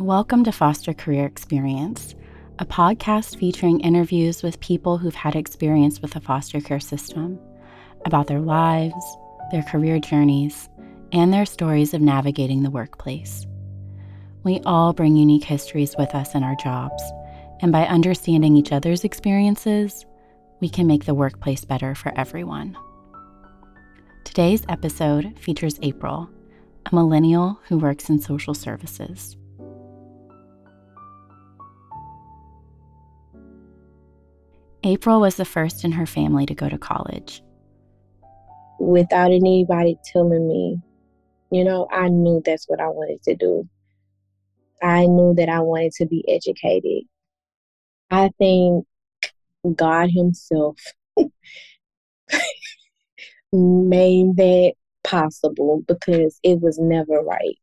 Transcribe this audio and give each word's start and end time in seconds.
Welcome 0.00 0.44
to 0.44 0.52
Foster 0.52 0.94
Career 0.94 1.26
Experience, 1.26 2.14
a 2.60 2.64
podcast 2.64 3.36
featuring 3.36 3.80
interviews 3.80 4.44
with 4.44 4.60
people 4.60 4.96
who've 4.96 5.12
had 5.12 5.34
experience 5.34 6.00
with 6.00 6.12
the 6.12 6.20
foster 6.20 6.60
care 6.60 6.78
system 6.78 7.36
about 8.04 8.28
their 8.28 8.38
lives, 8.38 8.94
their 9.50 9.64
career 9.64 9.98
journeys, 9.98 10.68
and 11.10 11.34
their 11.34 11.44
stories 11.44 11.94
of 11.94 12.00
navigating 12.00 12.62
the 12.62 12.70
workplace. 12.70 13.44
We 14.44 14.60
all 14.60 14.92
bring 14.92 15.16
unique 15.16 15.42
histories 15.42 15.96
with 15.98 16.14
us 16.14 16.32
in 16.32 16.44
our 16.44 16.54
jobs, 16.62 17.02
and 17.60 17.72
by 17.72 17.84
understanding 17.84 18.56
each 18.56 18.70
other's 18.70 19.02
experiences, 19.02 20.06
we 20.60 20.68
can 20.68 20.86
make 20.86 21.06
the 21.06 21.14
workplace 21.14 21.64
better 21.64 21.96
for 21.96 22.16
everyone. 22.16 22.76
Today's 24.22 24.62
episode 24.68 25.36
features 25.40 25.80
April, 25.82 26.30
a 26.86 26.94
millennial 26.94 27.58
who 27.66 27.78
works 27.78 28.08
in 28.08 28.20
social 28.20 28.54
services. 28.54 29.37
April 34.88 35.20
was 35.20 35.36
the 35.36 35.44
first 35.44 35.84
in 35.84 35.92
her 35.92 36.06
family 36.06 36.46
to 36.46 36.54
go 36.54 36.66
to 36.66 36.78
college. 36.78 37.42
Without 38.80 39.30
anybody 39.30 39.98
telling 40.02 40.48
me, 40.48 40.78
you 41.50 41.62
know, 41.62 41.86
I 41.92 42.08
knew 42.08 42.40
that's 42.42 42.64
what 42.68 42.80
I 42.80 42.88
wanted 42.88 43.22
to 43.24 43.36
do. 43.36 43.68
I 44.82 45.04
knew 45.04 45.34
that 45.36 45.50
I 45.50 45.60
wanted 45.60 45.92
to 45.96 46.06
be 46.06 46.24
educated. 46.26 47.04
I 48.10 48.30
think 48.38 48.86
God 49.76 50.08
Himself 50.10 50.80
made 53.52 54.36
that 54.36 54.72
possible 55.04 55.82
because 55.86 56.40
it 56.42 56.62
was 56.62 56.78
never 56.78 57.20
right. 57.20 57.58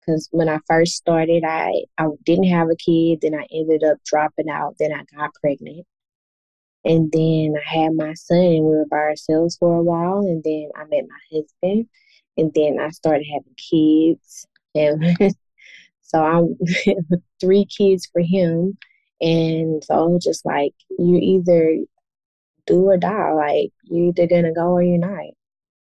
Because 0.00 0.28
when 0.30 0.48
I 0.48 0.60
first 0.68 0.94
started, 0.94 1.42
I, 1.42 1.72
I 1.98 2.06
didn't 2.24 2.50
have 2.50 2.68
a 2.70 2.76
kid, 2.76 3.22
then 3.22 3.34
I 3.34 3.46
ended 3.52 3.82
up 3.82 3.98
dropping 4.04 4.48
out, 4.48 4.76
then 4.78 4.92
I 4.92 5.02
got 5.16 5.34
pregnant. 5.34 5.84
And 6.86 7.10
then 7.10 7.54
I 7.56 7.78
had 7.80 7.94
my 7.94 8.14
son, 8.14 8.38
and 8.38 8.64
we 8.64 8.76
were 8.76 8.86
by 8.88 8.98
ourselves 8.98 9.56
for 9.56 9.76
a 9.76 9.82
while. 9.82 10.20
And 10.20 10.42
then 10.44 10.70
I 10.76 10.84
met 10.84 11.04
my 11.08 11.36
husband, 11.36 11.88
and 12.36 12.52
then 12.54 12.78
I 12.80 12.90
started 12.90 13.26
having 13.26 13.56
kids. 13.56 14.46
And 14.72 15.34
so 16.02 16.22
I'm 16.22 16.56
three 17.40 17.66
kids 17.66 18.08
for 18.12 18.22
him. 18.22 18.78
And 19.20 19.82
so 19.82 20.20
just 20.22 20.46
like 20.46 20.74
you 20.96 21.16
either 21.16 21.78
do 22.68 22.88
or 22.88 22.96
die. 22.96 23.32
Like 23.32 23.72
you're 23.82 24.10
either 24.10 24.28
gonna 24.28 24.52
go 24.52 24.68
or 24.68 24.82
you're 24.82 24.98
not. 24.98 25.32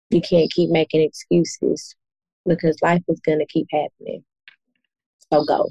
You 0.08 0.22
can't 0.22 0.50
keep 0.50 0.70
making 0.70 1.02
excuses 1.02 1.94
because 2.46 2.78
life 2.80 3.02
is 3.08 3.20
gonna 3.20 3.46
keep 3.46 3.66
happening. 3.70 4.24
So 5.30 5.44
go. 5.44 5.68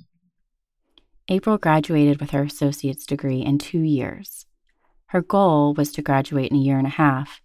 April 1.30 1.58
graduated 1.58 2.20
with 2.20 2.30
her 2.30 2.44
associate's 2.44 3.08
degree 3.08 3.40
in 3.40 3.58
two 3.58 3.80
years. 3.80 4.46
Her 5.08 5.22
goal 5.22 5.74
was 5.74 5.92
to 5.94 6.02
graduate 6.02 6.52
in 6.52 6.58
a 6.58 6.62
year 6.62 6.78
and 6.78 6.88
a 6.88 6.92
half, 6.92 7.42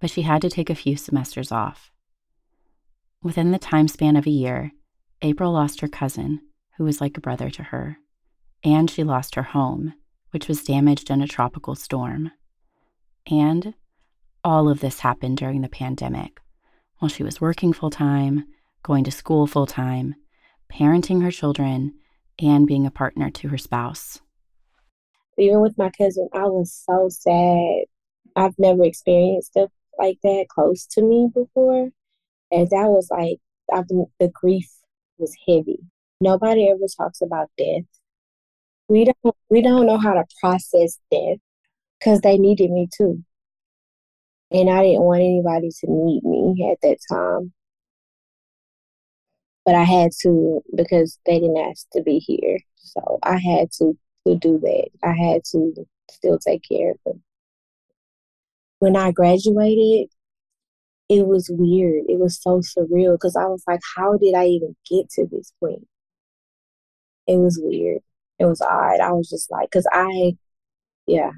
but 0.00 0.10
she 0.10 0.22
had 0.22 0.42
to 0.42 0.50
take 0.50 0.70
a 0.70 0.74
few 0.74 0.96
semesters 0.96 1.50
off. 1.50 1.90
Within 3.22 3.50
the 3.50 3.58
time 3.58 3.88
span 3.88 4.16
of 4.16 4.26
a 4.26 4.30
year, 4.30 4.72
April 5.22 5.52
lost 5.52 5.80
her 5.80 5.88
cousin, 5.88 6.40
who 6.76 6.84
was 6.84 7.00
like 7.00 7.16
a 7.16 7.20
brother 7.20 7.50
to 7.50 7.64
her, 7.64 7.98
and 8.62 8.90
she 8.90 9.02
lost 9.02 9.34
her 9.34 9.42
home, 9.42 9.94
which 10.30 10.46
was 10.46 10.64
damaged 10.64 11.10
in 11.10 11.20
a 11.20 11.26
tropical 11.26 11.74
storm. 11.74 12.30
And 13.26 13.74
all 14.44 14.68
of 14.68 14.80
this 14.80 15.00
happened 15.00 15.38
during 15.38 15.62
the 15.62 15.68
pandemic 15.68 16.40
while 16.98 17.08
she 17.08 17.22
was 17.22 17.40
working 17.40 17.72
full 17.72 17.90
time, 17.90 18.44
going 18.82 19.04
to 19.04 19.10
school 19.10 19.46
full 19.46 19.66
time, 19.66 20.14
parenting 20.72 21.22
her 21.22 21.30
children, 21.30 21.94
and 22.38 22.66
being 22.66 22.86
a 22.86 22.90
partner 22.90 23.30
to 23.30 23.48
her 23.48 23.58
spouse. 23.58 24.20
Even 25.38 25.60
with 25.60 25.78
my 25.78 25.90
cousin, 25.90 26.28
I 26.34 26.44
was 26.44 26.72
so 26.72 27.08
sad. 27.08 27.84
I've 28.36 28.58
never 28.58 28.84
experienced 28.84 29.52
stuff 29.52 29.70
like 29.98 30.18
that 30.22 30.46
close 30.48 30.86
to 30.92 31.02
me 31.02 31.28
before. 31.32 31.90
And 32.50 32.68
that 32.70 32.88
was 32.88 33.08
like, 33.10 33.38
I, 33.72 33.82
the 34.18 34.30
grief 34.32 34.68
was 35.18 35.34
heavy. 35.46 35.80
Nobody 36.20 36.68
ever 36.68 36.86
talks 36.96 37.20
about 37.20 37.50
death. 37.56 37.84
We 38.88 39.04
don't 39.04 39.36
we 39.50 39.62
don't 39.62 39.86
know 39.86 39.98
how 39.98 40.14
to 40.14 40.24
process 40.40 40.98
death 41.10 41.38
because 41.98 42.20
they 42.20 42.38
needed 42.38 42.70
me 42.70 42.88
too. 42.96 43.22
And 44.50 44.70
I 44.70 44.82
didn't 44.82 45.02
want 45.02 45.20
anybody 45.20 45.68
to 45.80 45.86
need 45.90 46.24
me 46.24 46.70
at 46.72 46.78
that 46.82 46.98
time. 47.10 47.52
But 49.66 49.74
I 49.74 49.84
had 49.84 50.12
to 50.22 50.62
because 50.74 51.18
they 51.26 51.38
didn't 51.38 51.58
ask 51.58 51.86
to 51.92 52.02
be 52.02 52.18
here. 52.18 52.58
So 52.76 53.18
I 53.22 53.36
had 53.36 53.70
to, 53.72 53.98
to 54.28 54.36
do 54.38 54.58
that. 54.60 54.88
I 55.02 55.12
had 55.12 55.44
to 55.52 55.86
still 56.10 56.38
take 56.38 56.62
care 56.68 56.92
of 56.92 56.98
them. 57.04 57.22
When 58.80 58.96
I 58.96 59.12
graduated, 59.12 60.10
it 61.08 61.26
was 61.26 61.50
weird. 61.52 62.04
It 62.08 62.18
was 62.18 62.40
so 62.40 62.60
surreal 62.60 63.14
because 63.14 63.36
I 63.36 63.46
was 63.46 63.62
like, 63.66 63.80
how 63.96 64.16
did 64.18 64.34
I 64.34 64.46
even 64.46 64.76
get 64.88 65.08
to 65.10 65.26
this 65.26 65.52
point? 65.60 65.86
It 67.26 67.36
was 67.38 67.60
weird. 67.62 68.00
It 68.38 68.46
was 68.46 68.60
odd. 68.60 69.00
I 69.00 69.12
was 69.12 69.28
just 69.28 69.50
like, 69.50 69.70
because 69.70 69.86
I, 69.92 70.36
yeah, 71.06 71.32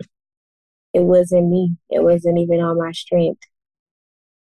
it 0.93 1.01
wasn't 1.03 1.49
me. 1.51 1.77
It 1.91 2.03
wasn't 2.03 2.39
even 2.39 2.61
on 2.61 2.79
my 2.79 2.93
strength. 2.93 3.43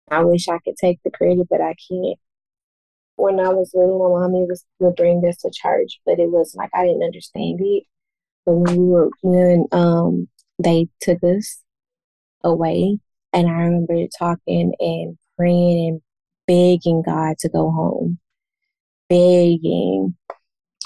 I 0.09 0.23
wish 0.23 0.47
I 0.47 0.59
could 0.59 0.77
take 0.77 1.01
the 1.03 1.11
credit, 1.11 1.47
but 1.49 1.61
I 1.61 1.75
can't. 1.89 2.19
When 3.15 3.39
I 3.39 3.49
was 3.49 3.71
little, 3.73 3.99
my 3.99 4.21
mommy 4.21 4.45
was 4.47 4.65
would 4.79 4.95
bring 4.95 5.25
us 5.27 5.37
to 5.37 5.51
church, 5.53 5.99
but 6.05 6.19
it 6.19 6.29
was 6.31 6.55
like 6.55 6.69
I 6.73 6.85
didn't 6.85 7.03
understand 7.03 7.59
it. 7.61 7.83
But 8.45 8.53
when 8.55 8.77
we 8.77 8.85
were 8.85 9.09
when 9.21 9.65
um 9.71 10.27
they 10.59 10.87
took 11.01 11.23
us 11.23 11.61
away, 12.43 12.99
and 13.33 13.47
I 13.47 13.51
remember 13.63 14.05
talking 14.17 14.73
and 14.79 15.17
praying 15.37 15.87
and 15.87 16.01
begging 16.47 17.03
God 17.03 17.37
to 17.39 17.49
go 17.49 17.71
home, 17.71 18.19
begging. 19.09 20.15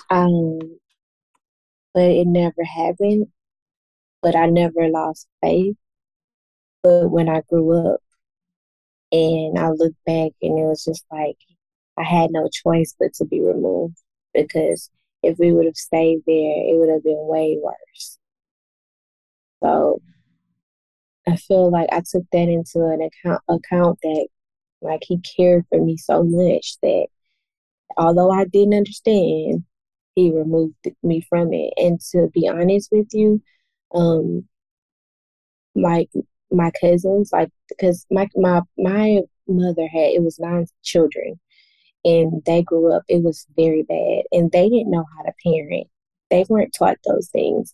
Um, 0.09 0.59
but 1.94 2.03
it 2.03 2.28
never 2.28 2.63
happened 2.63 3.28
but 4.22 4.35
I 4.35 4.47
never 4.47 4.89
lost 4.89 5.28
faith. 5.41 5.75
But 6.84 7.09
when 7.09 7.29
I 7.29 7.41
grew 7.50 7.94
up 7.94 8.01
and 9.12 9.57
I 9.57 9.69
look 9.69 9.94
back 10.06 10.31
and 10.41 10.59
it 10.59 10.63
was 10.63 10.84
just 10.84 11.06
like 11.12 11.38
I 11.97 12.03
had 12.03 12.31
no 12.31 12.50
choice 12.51 12.94
but 13.00 13.13
to 13.16 13.25
be 13.25 13.41
removed 13.41 13.97
because 14.34 14.89
if 15.27 15.38
we 15.39 15.51
would 15.53 15.65
have 15.65 15.77
stayed 15.77 16.21
there, 16.27 16.53
it 16.67 16.77
would 16.79 16.89
have 16.89 17.03
been 17.03 17.27
way 17.27 17.57
worse. 17.61 18.19
So 19.63 20.01
I 21.27 21.35
feel 21.35 21.69
like 21.69 21.89
I 21.91 22.01
took 22.01 22.23
that 22.31 22.49
into 22.49 22.85
an 22.85 23.01
account 23.01 23.41
account 23.49 23.99
that 24.03 24.27
like 24.81 25.03
he 25.05 25.19
cared 25.38 25.65
for 25.69 25.83
me 25.83 25.97
so 25.97 26.23
much 26.23 26.77
that 26.81 27.07
although 27.97 28.31
I 28.31 28.45
didn't 28.45 28.75
understand, 28.75 29.65
he 30.15 30.31
removed 30.33 30.75
me 31.03 31.21
from 31.21 31.53
it. 31.53 31.73
And 31.77 32.01
to 32.11 32.29
be 32.33 32.47
honest 32.49 32.89
with 32.91 33.09
you, 33.13 33.41
um 33.94 34.47
like 35.75 36.09
my 36.51 36.71
cousins 36.81 37.31
like 37.31 37.49
because 37.69 38.05
my 38.11 38.27
my 38.35 38.61
my 38.77 39.21
mother 39.47 39.88
had 39.88 40.11
it 40.11 40.23
was 40.23 40.39
nine 40.39 40.65
children 40.83 41.39
and 42.07 42.44
they 42.45 42.62
grew 42.62 42.94
up 42.94 43.03
it 43.07 43.23
was 43.23 43.45
very 43.56 43.84
bad 43.84 44.23
and 44.31 44.51
they 44.51 44.69
didn't 44.69 44.91
know 44.91 45.06
how 45.16 45.23
to 45.23 45.34
parent 45.44 45.88
they 46.29 46.45
weren't 46.50 46.75
taught 46.78 46.97
those 47.06 47.29
things 47.29 47.73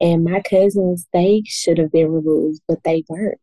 and 0.00 0.24
my 0.24 0.40
cousins 0.40 1.06
they 1.12 1.42
should 1.46 1.78
have 1.78 1.92
been 1.92 2.10
removed 2.10 2.60
but 2.68 2.82
they 2.84 3.04
weren't 3.08 3.38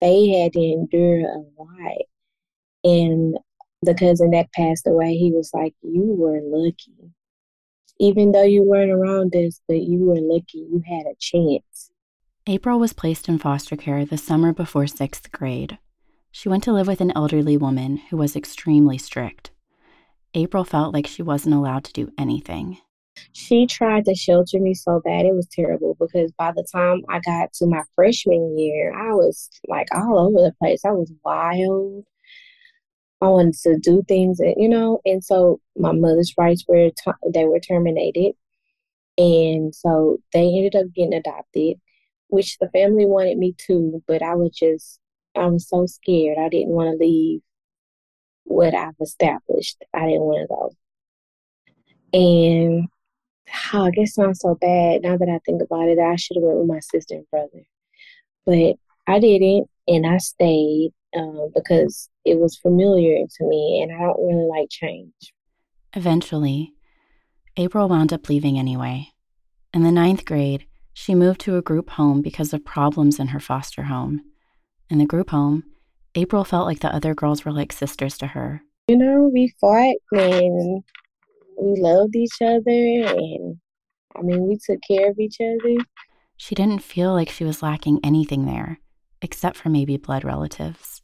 they 0.00 0.28
had 0.28 0.52
to 0.52 0.60
endure 0.60 1.20
a 1.20 1.42
lot 1.58 2.02
and 2.84 3.38
the 3.82 3.94
cousin 3.94 4.30
that 4.30 4.52
passed 4.52 4.86
away 4.86 5.16
he 5.16 5.32
was 5.32 5.50
like 5.54 5.74
you 5.82 6.14
were 6.16 6.40
lucky 6.42 7.12
even 8.00 8.32
though 8.32 8.42
you 8.42 8.62
weren't 8.64 8.90
around 8.90 9.36
us, 9.36 9.60
but 9.68 9.82
you 9.82 9.98
were 9.98 10.20
lucky 10.20 10.58
you 10.58 10.82
had 10.88 11.04
a 11.06 11.14
chance. 11.18 11.90
April 12.46 12.80
was 12.80 12.94
placed 12.94 13.28
in 13.28 13.38
foster 13.38 13.76
care 13.76 14.06
the 14.06 14.16
summer 14.16 14.52
before 14.54 14.86
sixth 14.86 15.30
grade. 15.30 15.78
She 16.32 16.48
went 16.48 16.64
to 16.64 16.72
live 16.72 16.86
with 16.86 17.02
an 17.02 17.12
elderly 17.14 17.58
woman 17.58 17.98
who 18.08 18.16
was 18.16 18.34
extremely 18.34 18.96
strict. 18.96 19.50
April 20.34 20.64
felt 20.64 20.94
like 20.94 21.06
she 21.06 21.22
wasn't 21.22 21.54
allowed 21.54 21.84
to 21.84 21.92
do 21.92 22.12
anything. 22.18 22.78
She 23.32 23.66
tried 23.66 24.04
to 24.06 24.14
shelter 24.14 24.58
me 24.60 24.74
so 24.74 25.00
bad 25.04 25.26
it 25.26 25.34
was 25.34 25.48
terrible 25.48 25.96
because 25.98 26.32
by 26.32 26.52
the 26.52 26.66
time 26.72 27.02
I 27.08 27.20
got 27.20 27.52
to 27.54 27.66
my 27.66 27.82
freshman 27.94 28.58
year, 28.58 28.94
I 28.94 29.12
was 29.12 29.50
like 29.68 29.88
all 29.94 30.18
over 30.18 30.38
the 30.38 30.54
place. 30.58 30.84
I 30.84 30.92
was 30.92 31.12
wild. 31.24 32.04
I 33.20 33.26
wanted 33.28 33.54
to 33.62 33.78
do 33.78 34.02
things, 34.08 34.38
that, 34.38 34.54
you 34.56 34.68
know, 34.68 35.00
and 35.04 35.22
so 35.22 35.60
my 35.76 35.92
mother's 35.92 36.32
rights 36.38 36.64
were 36.66 36.90
they 37.34 37.44
were 37.44 37.60
terminated, 37.60 38.32
and 39.18 39.74
so 39.74 40.18
they 40.32 40.46
ended 40.46 40.74
up 40.76 40.86
getting 40.94 41.12
adopted, 41.14 41.76
which 42.28 42.56
the 42.58 42.70
family 42.70 43.04
wanted 43.06 43.36
me 43.36 43.54
to, 43.66 44.02
but 44.08 44.22
I 44.22 44.36
was 44.36 44.52
just 44.56 45.00
I 45.36 45.46
was 45.46 45.68
so 45.68 45.86
scared. 45.86 46.38
I 46.38 46.48
didn't 46.48 46.70
want 46.72 46.92
to 46.92 47.04
leave 47.04 47.42
what 48.50 48.74
I've 48.74 48.94
established. 49.00 49.82
I 49.94 50.06
didn't 50.06 50.22
want 50.22 50.42
to 50.42 50.48
go. 50.48 50.72
And 52.12 52.88
oh, 53.72 53.86
I 53.86 53.90
guess 53.90 54.18
not 54.18 54.36
so 54.36 54.56
bad 54.56 55.02
now 55.02 55.16
that 55.16 55.28
I 55.28 55.38
think 55.46 55.62
about 55.62 55.88
it. 55.88 55.98
I 55.98 56.16
should 56.16 56.36
have 56.36 56.42
went 56.42 56.58
with 56.58 56.68
my 56.68 56.80
sister 56.80 57.14
and 57.14 57.30
brother, 57.30 57.64
but 58.44 58.74
I 59.06 59.20
didn't, 59.20 59.68
and 59.86 60.06
I 60.06 60.18
stayed 60.18 60.92
uh, 61.16 61.46
because 61.54 62.08
it 62.24 62.38
was 62.38 62.56
familiar 62.56 63.24
to 63.24 63.44
me, 63.44 63.82
and 63.82 63.92
I 63.92 64.06
don't 64.06 64.26
really 64.26 64.48
like 64.48 64.68
change. 64.68 65.12
Eventually, 65.94 66.72
April 67.56 67.88
wound 67.88 68.12
up 68.12 68.28
leaving 68.28 68.58
anyway. 68.58 69.08
In 69.72 69.82
the 69.82 69.92
ninth 69.92 70.24
grade, 70.24 70.66
she 70.92 71.14
moved 71.14 71.40
to 71.42 71.56
a 71.56 71.62
group 71.62 71.90
home 71.90 72.20
because 72.20 72.52
of 72.52 72.64
problems 72.64 73.20
in 73.20 73.28
her 73.28 73.40
foster 73.40 73.84
home. 73.84 74.22
In 74.88 74.98
the 74.98 75.06
group 75.06 75.30
home, 75.30 75.64
April 76.14 76.44
felt 76.44 76.66
like 76.66 76.80
the 76.80 76.94
other 76.94 77.14
girls 77.14 77.44
were 77.44 77.52
like 77.52 77.72
sisters 77.72 78.18
to 78.18 78.28
her. 78.28 78.62
You 78.88 78.96
know, 78.96 79.30
we 79.32 79.54
fought 79.60 79.94
and 80.12 80.82
we 81.60 81.80
loved 81.80 82.16
each 82.16 82.42
other, 82.42 82.60
and 82.66 83.58
I 84.16 84.22
mean, 84.22 84.48
we 84.48 84.58
took 84.58 84.80
care 84.86 85.10
of 85.10 85.18
each 85.18 85.36
other. 85.40 85.76
She 86.36 86.54
didn't 86.54 86.82
feel 86.82 87.12
like 87.12 87.28
she 87.28 87.44
was 87.44 87.62
lacking 87.62 88.00
anything 88.02 88.46
there, 88.46 88.80
except 89.22 89.56
for 89.56 89.68
maybe 89.68 89.96
blood 89.96 90.24
relatives. 90.24 91.02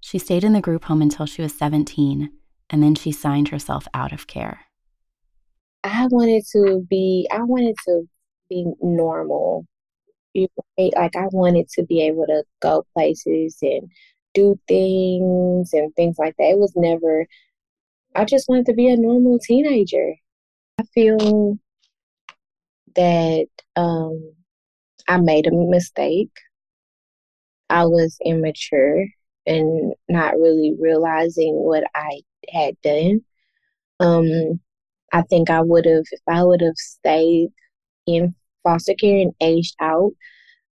She 0.00 0.18
stayed 0.18 0.44
in 0.44 0.52
the 0.52 0.60
group 0.60 0.84
home 0.84 1.02
until 1.02 1.26
she 1.26 1.42
was 1.42 1.56
17, 1.56 2.30
and 2.70 2.82
then 2.82 2.94
she 2.94 3.10
signed 3.10 3.48
herself 3.48 3.88
out 3.94 4.12
of 4.12 4.26
care. 4.26 4.60
I 5.82 6.06
wanted 6.06 6.44
to 6.52 6.86
be, 6.88 7.26
I 7.32 7.42
wanted 7.42 7.74
to 7.86 8.08
be 8.48 8.66
normal. 8.80 9.66
Like, 10.34 11.16
I 11.16 11.26
wanted 11.32 11.68
to 11.70 11.84
be 11.84 12.02
able 12.02 12.26
to 12.26 12.42
go 12.60 12.84
places 12.94 13.58
and 13.62 13.90
do 14.34 14.58
things 14.66 15.72
and 15.72 15.94
things 15.94 16.16
like 16.18 16.36
that. 16.38 16.50
It 16.50 16.58
was 16.58 16.72
never, 16.76 17.26
I 18.14 18.24
just 18.24 18.48
wanted 18.48 18.66
to 18.66 18.74
be 18.74 18.88
a 18.88 18.96
normal 18.96 19.38
teenager. 19.38 20.14
I 20.78 20.84
feel 20.92 21.58
that 22.96 23.46
um, 23.76 24.32
I 25.06 25.18
made 25.18 25.46
a 25.46 25.52
mistake. 25.52 26.36
I 27.70 27.86
was 27.86 28.18
immature 28.24 29.06
and 29.46 29.94
not 30.08 30.36
really 30.36 30.74
realizing 30.78 31.54
what 31.54 31.84
I 31.94 32.20
had 32.52 32.80
done. 32.82 33.24
Um, 34.00 34.60
I 35.12 35.22
think 35.22 35.50
I 35.50 35.60
would 35.60 35.86
have, 35.86 36.04
if 36.10 36.20
I 36.26 36.42
would 36.42 36.60
have 36.60 36.76
stayed 36.76 37.50
in 38.06 38.34
foster 38.64 38.94
care 38.94 39.18
and 39.20 39.32
aged 39.40 39.76
out, 39.80 40.12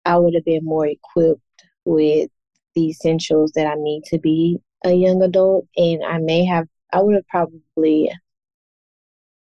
I 0.04 0.18
would 0.18 0.34
have 0.34 0.44
been 0.44 0.64
more 0.64 0.86
equipped 0.86 1.40
with 1.84 2.30
the 2.74 2.88
essentials 2.88 3.52
that 3.52 3.66
I 3.66 3.74
need 3.76 4.02
to 4.06 4.18
be 4.18 4.58
a 4.84 4.92
young 4.92 5.22
adult. 5.22 5.66
And 5.76 6.02
I 6.04 6.18
may 6.18 6.44
have, 6.44 6.66
I 6.92 7.00
would 7.02 7.14
have 7.14 7.28
probably, 7.28 8.10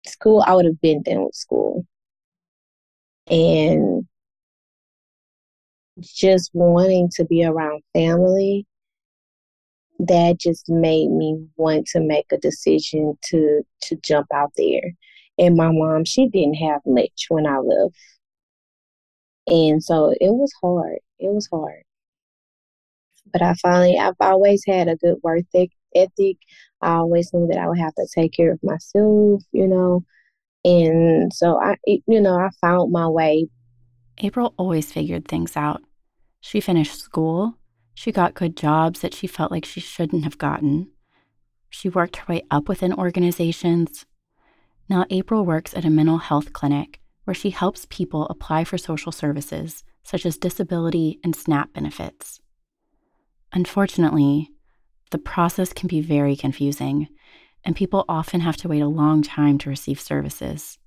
school, 0.05 0.43
I 0.45 0.53
would 0.53 0.65
have 0.65 0.81
been 0.81 1.01
done 1.03 1.25
with 1.25 1.35
school. 1.35 1.85
And 3.27 4.07
just 6.01 6.51
wanting 6.53 7.09
to 7.15 7.25
be 7.25 7.45
around 7.45 7.83
family, 7.93 8.65
that 10.07 10.39
just 10.39 10.67
made 10.67 11.09
me 11.09 11.45
want 11.57 11.85
to 11.87 11.99
make 11.99 12.25
a 12.31 12.37
decision 12.37 13.17
to 13.25 13.61
to 13.83 13.95
jump 13.97 14.27
out 14.33 14.51
there. 14.57 14.93
And 15.37 15.55
my 15.55 15.71
mom, 15.71 16.05
she 16.05 16.27
didn't 16.27 16.55
have 16.55 16.81
much 16.85 17.27
when 17.29 17.45
I 17.45 17.57
left. 17.57 17.95
And 19.47 19.83
so 19.83 20.11
it 20.11 20.29
was 20.29 20.53
hard. 20.61 20.99
It 21.19 21.33
was 21.33 21.47
hard. 21.51 21.83
But 23.31 23.41
I 23.41 23.53
finally, 23.55 23.97
I've 23.97 24.15
always 24.19 24.63
had 24.65 24.87
a 24.87 24.95
good 24.95 25.17
work 25.23 25.43
ethic. 25.53 26.37
I 26.81 26.95
always 26.95 27.33
knew 27.33 27.47
that 27.47 27.57
I 27.57 27.67
would 27.67 27.79
have 27.79 27.95
to 27.95 28.07
take 28.13 28.33
care 28.33 28.51
of 28.51 28.59
myself, 28.63 29.43
you 29.51 29.67
know. 29.67 30.03
And 30.63 31.33
so 31.33 31.59
I, 31.59 31.77
you 31.85 32.21
know, 32.21 32.35
I 32.35 32.49
found 32.59 32.91
my 32.91 33.07
way. 33.07 33.47
April 34.17 34.53
always 34.57 34.91
figured 34.91 35.27
things 35.27 35.55
out. 35.55 35.81
She 36.39 36.59
finished 36.59 36.99
school. 36.99 37.55
She 37.93 38.11
got 38.11 38.33
good 38.33 38.55
jobs 38.55 39.01
that 39.01 39.13
she 39.13 39.27
felt 39.27 39.51
like 39.51 39.65
she 39.65 39.79
shouldn't 39.79 40.23
have 40.23 40.37
gotten. 40.37 40.89
She 41.69 41.89
worked 41.89 42.17
her 42.17 42.33
way 42.33 42.43
up 42.51 42.67
within 42.67 42.93
organizations. 42.93 44.05
Now, 44.89 45.05
April 45.09 45.45
works 45.45 45.73
at 45.73 45.85
a 45.85 45.89
mental 45.89 46.17
health 46.17 46.53
clinic 46.53 47.00
where 47.23 47.33
she 47.33 47.49
helps 47.51 47.85
people 47.89 48.27
apply 48.27 48.63
for 48.63 48.77
social 48.77 49.11
services 49.11 49.83
such 50.03 50.25
as 50.25 50.37
disability 50.37 51.19
and 51.23 51.35
SNAP 51.35 51.73
benefits. 51.73 52.39
Unfortunately, 53.53 54.49
the 55.11 55.17
process 55.17 55.73
can 55.73 55.87
be 55.87 56.01
very 56.01 56.35
confusing, 56.35 57.07
and 57.63 57.75
people 57.75 58.05
often 58.07 58.41
have 58.41 58.57
to 58.57 58.67
wait 58.67 58.81
a 58.81 58.87
long 58.87 59.21
time 59.21 59.57
to 59.59 59.69
receive 59.69 59.99
services. 59.99 60.77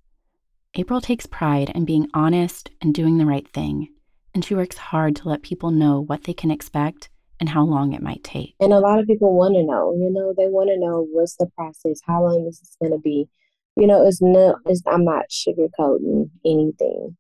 April 0.75 1.01
takes 1.01 1.27
pride 1.27 1.71
in 1.75 1.85
being 1.85 2.09
honest 2.15 2.71
and 2.81 2.95
doing 2.95 3.19
the 3.19 3.27
right 3.27 3.49
thing, 3.49 3.89
and 4.35 4.45
she 4.45 4.55
works 4.55 4.77
hard 4.77 5.15
to 5.17 5.29
let 5.29 5.43
people 5.43 5.71
know 5.71 6.01
what 6.01 6.25
they 6.25 6.33
can 6.33 6.51
expect 6.51 7.11
and 7.39 7.49
how 7.51 7.63
long 7.63 7.93
it 7.93 8.03
might 8.03 8.25
take. 8.25 8.55
And 8.59 8.73
a 8.73 8.81
lot 8.81 8.99
of 8.99 9.07
people 9.07 9.37
want 9.37 9.55
to 9.55 9.63
know, 9.63 9.93
you 9.93 10.11
know, 10.11 10.33
they 10.37 10.49
want 10.49 10.71
to 10.71 10.79
know 10.79 11.07
what's 11.13 11.37
the 11.37 11.47
process, 11.57 12.01
how 12.05 12.23
long 12.23 12.47
is 12.49 12.59
this 12.59 12.77
going 12.81 12.93
to 12.93 12.99
be. 12.99 13.29
You 13.77 13.87
know, 13.87 14.07
it's 14.07 14.23
not, 14.23 14.57
it's, 14.67 14.83
I'm 14.87 15.05
not 15.05 15.27
sugarcoating 15.31 16.31
anything. 16.45 17.17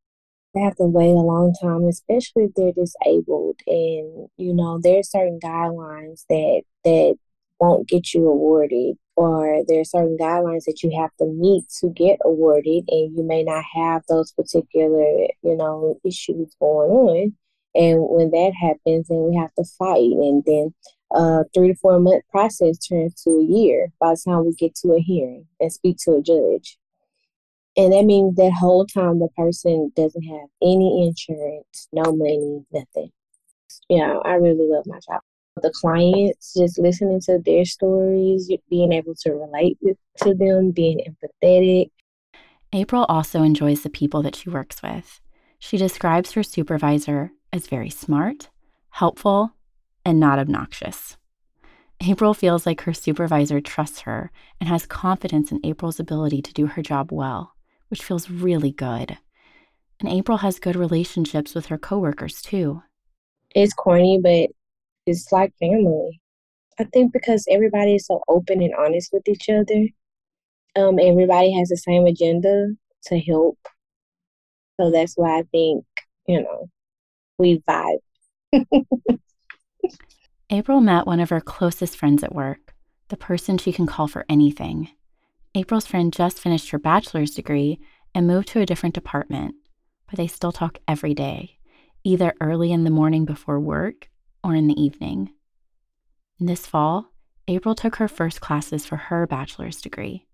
They 0.55 0.61
have 0.61 0.77
to 0.77 0.85
wait 0.85 1.11
a 1.11 1.15
long 1.15 1.53
time, 1.61 1.85
especially 1.85 2.45
if 2.45 2.55
they're 2.55 2.73
disabled. 2.73 3.59
And, 3.67 4.29
you 4.37 4.55
know, 4.55 4.79
there's 4.81 5.11
certain 5.11 5.41
guidelines 5.43 6.25
that, 6.29 6.62
that 6.85 7.17
won't 7.59 7.89
get 7.89 8.15
you 8.15 8.29
awarded 8.29 8.97
or 9.17 9.62
there 9.69 9.81
are 9.81 9.85
certain 9.85 10.17
guidelines 10.21 10.65
that 10.65 10.83
you 10.83 10.91
have 10.99 11.11
to 11.19 11.27
meet 11.27 11.65
to 11.81 11.89
get 11.89 12.19
awarded 12.25 12.85
and 12.89 13.17
you 13.17 13.23
may 13.23 13.43
not 13.43 13.65
have 13.75 14.03
those 14.09 14.33
particular 14.33 15.29
you 15.43 15.56
know 15.56 15.99
issues 16.05 16.55
going 16.61 16.91
on 16.91 17.33
and 17.75 17.99
when 18.01 18.31
that 18.31 18.53
happens 18.61 19.09
then 19.09 19.23
we 19.23 19.37
have 19.37 19.53
to 19.55 19.65
fight 19.79 19.99
and 19.99 20.43
then 20.47 20.75
a 21.15 21.45
three 21.55 21.69
to 21.69 21.75
four 21.77 21.99
month 21.99 22.23
process 22.31 22.79
turns 22.79 23.15
to 23.23 23.31
a 23.31 23.45
year 23.45 23.89
by 24.01 24.11
the 24.11 24.21
time 24.25 24.45
we 24.45 24.53
get 24.55 24.75
to 24.75 24.93
a 24.93 25.01
hearing 25.01 25.47
and 25.61 25.73
speak 25.73 25.97
to 25.99 26.13
a 26.13 26.23
judge 26.23 26.77
and 27.77 27.93
that 27.93 28.05
means 28.05 28.37
that 28.37 28.53
whole 28.53 28.87
time 28.87 29.19
the 29.19 29.29
person 29.37 29.91
doesn't 29.97 30.25
have 30.25 30.49
any 30.63 31.07
insurance 31.07 31.89
no 31.93 32.13
money 32.13 32.65
nothing 32.73 33.11
you 33.89 33.99
know 33.99 34.21
i 34.25 34.35
really 34.35 34.69
love 34.69 34.85
my 34.87 34.99
job 35.09 35.21
the 35.63 35.71
clients, 35.71 36.55
just 36.55 36.79
listening 36.79 37.21
to 37.23 37.39
their 37.45 37.65
stories, 37.65 38.51
being 38.69 38.93
able 38.93 39.15
to 39.15 39.33
relate 39.33 39.79
with, 39.81 39.97
to 40.23 40.35
them, 40.35 40.73
being 40.73 41.01
empathetic. 41.01 41.91
April 42.73 43.05
also 43.09 43.43
enjoys 43.43 43.83
the 43.83 43.91
people 43.91 44.23
that 44.23 44.35
she 44.35 44.51
works 44.51 44.83
with. 44.83 45.21
She 45.59 45.77
describes 45.77 46.33
her 46.33 46.43
supervisor 46.43 47.33
as 47.53 47.69
very 47.69 47.91
smart, 47.91 48.49
helpful, 48.91 49.55
and 50.05 50.20
not 50.20 50.39
obnoxious. 50.39 51.17
April 52.01 52.34
feels 52.34 52.67
like 52.67 52.82
her 52.82 52.93
supervisor 52.93 53.61
trusts 53.61 54.01
her 54.01 54.31
and 54.61 54.69
has 54.69 54.87
confidence 54.87 55.51
in 55.53 55.65
April's 55.65 56.01
ability 56.01 56.43
to 56.43 56.53
do 56.53 56.67
her 56.67 56.82
job 56.82 57.13
well, 57.13 57.55
which 57.89 58.03
feels 58.03 58.31
really 58.31 58.73
good. 58.73 59.19
And 60.01 60.08
April 60.08 60.39
has 60.39 60.58
good 60.58 60.77
relationships 60.77 61.55
with 61.55 61.67
her 61.67 61.79
coworkers 61.79 62.43
too. 62.43 62.82
It's 63.55 63.73
corny, 63.73 64.19
but 64.23 64.51
it's 65.06 65.31
like 65.32 65.55
family. 65.58 66.20
I 66.79 66.84
think 66.84 67.13
because 67.13 67.46
everybody 67.49 67.94
is 67.94 68.06
so 68.06 68.20
open 68.29 68.61
and 68.61 68.75
honest 68.75 69.13
with 69.13 69.29
each 69.29 69.49
other, 69.49 69.87
um, 70.77 70.99
everybody 70.99 71.53
has 71.53 71.69
the 71.69 71.77
same 71.77 72.06
agenda 72.06 72.70
to 73.05 73.20
help. 73.20 73.58
So 74.81 74.91
that's 74.91 75.15
why 75.15 75.39
I 75.39 75.43
think, 75.53 75.84
you 76.27 76.43
know, 76.43 76.69
we 77.39 77.63
vibe. 77.69 77.99
April 80.51 80.81
met 80.81 81.06
one 81.06 81.20
of 81.20 81.31
her 81.31 81.41
closest 81.41 81.96
friends 81.96 82.22
at 82.22 82.34
work, 82.34 82.74
the 83.08 83.17
person 83.17 83.56
she 83.56 83.72
can 83.72 83.86
call 83.86 84.06
for 84.08 84.27
anything. 84.29 84.91
April's 85.55 85.86
friend 85.86 86.13
just 86.13 86.39
finished 86.39 86.70
her 86.70 86.79
bachelor's 86.79 87.34
degree 87.34 87.79
and 88.15 88.27
moved 88.27 88.48
to 88.48 88.60
a 88.60 88.67
different 88.67 88.94
department, 88.94 89.55
but 90.06 90.17
they 90.17 90.27
still 90.27 90.53
talk 90.53 90.79
every 90.86 91.15
day, 91.15 91.58
either 92.03 92.34
early 92.41 92.72
in 92.72 92.84
the 92.84 92.91
morning 92.91 93.24
before 93.24 93.58
work 93.58 94.10
or 94.43 94.55
in 94.55 94.67
the 94.67 94.81
evening. 94.81 95.32
This 96.39 96.67
fall, 96.67 97.06
April 97.48 97.74
took 97.74 97.96
her 97.96 98.08
first 98.08 98.41
classes 98.41 98.84
for 98.84 98.96
her 98.96 99.27
bachelor's 99.27 99.81
degree. 99.81 100.27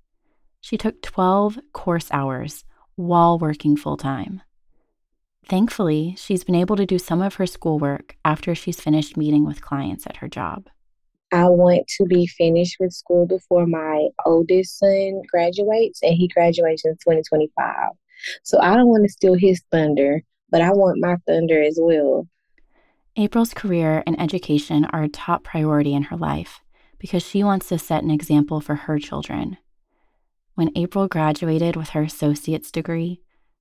She 0.60 0.76
took 0.76 1.02
12 1.02 1.58
course 1.72 2.08
hours 2.10 2.64
while 2.96 3.38
working 3.38 3.76
full 3.76 3.96
time. 3.96 4.42
Thankfully, 5.48 6.14
she's 6.16 6.44
been 6.44 6.54
able 6.54 6.76
to 6.76 6.86
do 6.86 6.98
some 6.98 7.22
of 7.22 7.34
her 7.34 7.46
schoolwork 7.46 8.16
after 8.24 8.54
she's 8.54 8.80
finished 8.80 9.16
meeting 9.16 9.44
with 9.44 9.62
clients 9.62 10.06
at 10.06 10.18
her 10.18 10.28
job. 10.28 10.68
I 11.32 11.48
want 11.48 11.86
to 11.98 12.04
be 12.06 12.26
finished 12.26 12.76
with 12.80 12.92
school 12.92 13.26
before 13.26 13.66
my 13.66 14.08
oldest 14.26 14.78
son 14.78 15.22
graduates, 15.30 16.00
and 16.02 16.14
he 16.14 16.28
graduates 16.28 16.84
in 16.84 16.92
2025. 16.92 17.90
So 18.42 18.60
I 18.60 18.74
don't 18.76 18.88
want 18.88 19.04
to 19.04 19.12
steal 19.12 19.34
his 19.34 19.62
thunder, 19.70 20.22
but 20.50 20.60
I 20.60 20.70
want 20.70 21.00
my 21.00 21.16
thunder 21.26 21.62
as 21.62 21.78
well. 21.80 22.26
April's 23.16 23.54
career 23.54 24.02
and 24.06 24.20
education 24.20 24.84
are 24.86 25.02
a 25.02 25.08
top 25.08 25.44
priority 25.44 25.94
in 25.94 26.04
her 26.04 26.16
life 26.16 26.60
because 26.98 27.22
she 27.22 27.42
wants 27.42 27.68
to 27.68 27.78
set 27.78 28.02
an 28.02 28.10
example 28.10 28.60
for 28.60 28.74
her 28.74 28.98
children. 28.98 29.56
When 30.54 30.70
April 30.76 31.08
graduated 31.08 31.76
with 31.76 31.90
her 31.90 32.02
associate's 32.02 32.70
degree, 32.70 33.20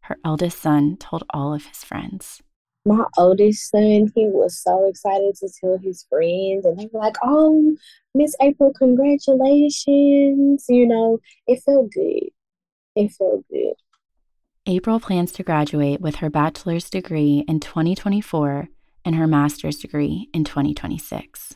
her 0.10 0.18
eldest 0.25 0.60
son 0.60 0.98
told 0.98 1.24
all 1.34 1.54
of 1.54 1.66
his 1.66 1.84
friends. 1.84 2.42
My 2.86 3.06
oldest 3.18 3.70
son, 3.70 4.12
he 4.16 4.25
was 4.25 4.60
so 4.60 4.88
excited 4.88 5.36
to 5.36 5.50
tell 5.62 5.78
his 5.78 6.06
friends, 6.10 6.66
and 6.66 6.78
they 6.78 6.89
were 6.92 7.00
like, 7.00 7.16
Oh, 7.24 7.75
Miss 8.16 8.36
April, 8.42 8.74
congratulations. 8.74 10.66
You 10.68 10.88
know, 10.88 11.20
it 11.46 11.62
felt 11.63 11.92
good. 11.92 12.30
It 12.96 13.12
felt 13.12 13.46
good. 13.50 13.75
April 14.66 15.00
plans 15.00 15.32
to 15.34 15.44
graduate 15.44 16.01
with 16.01 16.16
her 16.16 16.30
bachelor's 16.30 16.89
degree 16.89 17.46
in 17.48 17.60
2024 17.60 18.68
and 19.06 19.16
her 19.16 19.28
master's 19.28 19.78
degree 19.78 20.28
in 20.34 20.44
2026. 20.44 21.56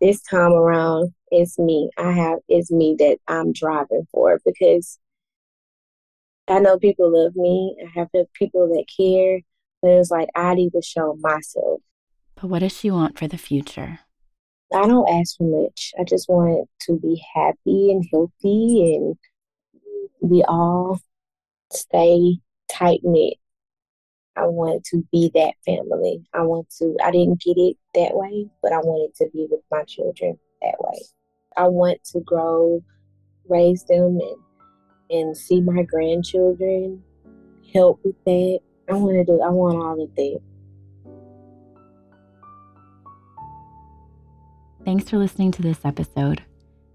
This 0.00 0.22
time 0.22 0.52
around, 0.52 1.12
it's 1.30 1.58
me. 1.58 1.90
I 1.98 2.12
have 2.12 2.38
it's 2.48 2.70
me 2.70 2.94
that 3.00 3.18
I'm 3.26 3.52
driving 3.52 4.06
for 4.12 4.38
because 4.44 4.98
I 6.48 6.60
know 6.60 6.78
people 6.78 7.12
love 7.12 7.36
me. 7.36 7.76
I 7.84 7.98
have 7.98 8.08
people 8.34 8.68
that 8.68 8.84
care, 8.96 9.40
but 9.82 9.90
it's 9.90 10.10
like 10.10 10.28
I 10.34 10.54
need 10.54 10.70
to 10.70 10.82
show 10.82 11.16
myself. 11.20 11.80
But 12.34 12.48
what 12.48 12.60
does 12.60 12.76
she 12.76 12.90
want 12.90 13.18
for 13.18 13.28
the 13.28 13.36
future? 13.36 14.00
I 14.74 14.86
don't 14.86 15.08
ask 15.08 15.36
for 15.36 15.44
much. 15.44 15.92
I 15.98 16.04
just 16.04 16.28
want 16.28 16.68
to 16.82 16.98
be 16.98 17.22
happy 17.34 17.90
and 17.90 18.04
healthy 18.10 18.94
and 18.94 19.16
we 20.20 20.42
all 20.44 21.00
stay 21.72 22.38
tight 22.70 23.00
knit. 23.02 23.34
I 24.36 24.46
want 24.46 24.84
to 24.86 25.04
be 25.10 25.30
that 25.34 25.54
family. 25.66 26.22
I 26.32 26.42
want 26.42 26.70
to, 26.78 26.96
I 27.02 27.10
didn't 27.10 27.40
get 27.40 27.56
it 27.56 27.76
that 27.94 28.14
way, 28.14 28.46
but 28.62 28.72
I 28.72 28.78
wanted 28.78 29.14
to 29.16 29.28
be 29.32 29.46
with 29.50 29.62
my 29.70 29.82
children 29.84 30.38
that 30.62 30.76
way. 30.78 30.98
I 31.56 31.66
want 31.68 32.04
to 32.12 32.20
grow, 32.20 32.84
raise 33.48 33.84
them, 33.84 34.18
and, 34.20 34.36
and 35.10 35.36
see 35.36 35.60
my 35.60 35.82
grandchildren, 35.82 37.02
help 37.72 38.00
with 38.04 38.16
that. 38.24 38.60
I 38.88 38.92
want 38.94 39.16
to 39.16 39.24
do, 39.24 39.40
I 39.40 39.50
want 39.50 39.76
all 39.76 40.02
of 40.02 40.14
that. 40.14 40.40
Thanks 44.84 45.10
for 45.10 45.18
listening 45.18 45.52
to 45.52 45.62
this 45.62 45.84
episode. 45.84 46.42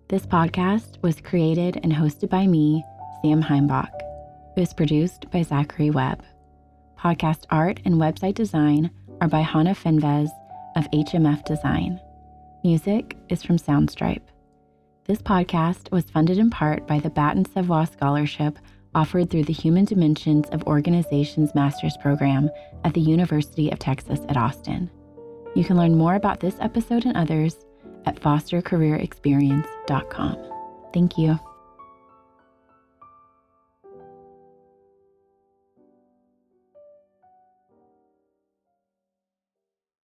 This 0.07 0.25
podcast 0.25 1.01
was 1.01 1.21
created 1.21 1.79
and 1.83 1.93
hosted 1.93 2.29
by 2.29 2.47
me, 2.47 2.83
Sam 3.21 3.41
Heimbach. 3.41 3.93
It 4.55 4.59
was 4.59 4.73
produced 4.73 5.29
by 5.31 5.43
Zachary 5.43 5.89
Webb. 5.89 6.23
Podcast 6.99 7.45
art 7.49 7.79
and 7.85 7.95
website 7.95 8.35
design 8.35 8.89
are 9.21 9.27
by 9.27 9.41
Hannah 9.41 9.75
Fenvez 9.75 10.29
of 10.75 10.89
HMF 10.91 11.45
Design. 11.45 11.99
Music 12.63 13.15
is 13.29 13.43
from 13.43 13.57
Soundstripe. 13.57 14.21
This 15.05 15.21
podcast 15.21 15.91
was 15.91 16.09
funded 16.09 16.37
in 16.37 16.49
part 16.49 16.87
by 16.87 16.99
the 16.99 17.09
Baton 17.09 17.43
Savoie 17.43 17.83
Scholarship 17.83 18.57
offered 18.95 19.29
through 19.29 19.43
the 19.43 19.51
Human 19.51 19.83
Dimensions 19.83 20.47
of 20.51 20.63
Organizations 20.63 21.53
Master's 21.53 21.97
Program 21.97 22.49
at 22.85 22.93
the 22.93 23.01
University 23.01 23.69
of 23.69 23.79
Texas 23.79 24.21
at 24.29 24.37
Austin. 24.37 24.89
You 25.55 25.65
can 25.65 25.77
learn 25.77 25.97
more 25.97 26.15
about 26.15 26.39
this 26.39 26.55
episode 26.61 27.05
and 27.05 27.17
others 27.17 27.57
at 28.05 28.21
fostercareerexperience.com. 28.21 30.37
Thank 30.93 31.17
you. 31.17 31.37